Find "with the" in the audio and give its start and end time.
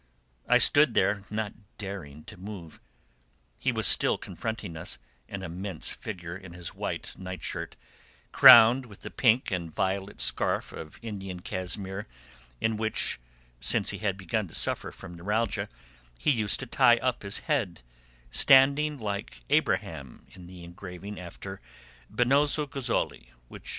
8.87-9.11